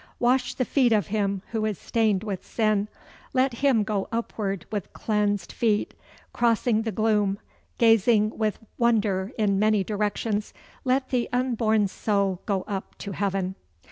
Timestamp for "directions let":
9.83-11.09